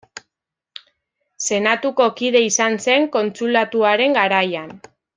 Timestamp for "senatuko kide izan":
1.49-2.81